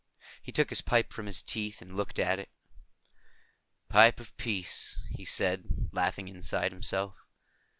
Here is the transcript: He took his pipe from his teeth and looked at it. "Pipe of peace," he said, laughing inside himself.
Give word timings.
He 0.41 0.51
took 0.51 0.71
his 0.71 0.81
pipe 0.81 1.13
from 1.13 1.27
his 1.27 1.43
teeth 1.43 1.79
and 1.79 1.95
looked 1.95 2.17
at 2.17 2.39
it. 2.39 2.49
"Pipe 3.87 4.19
of 4.19 4.35
peace," 4.35 4.99
he 5.11 5.23
said, 5.25 5.89
laughing 5.91 6.27
inside 6.27 6.71
himself. 6.71 7.13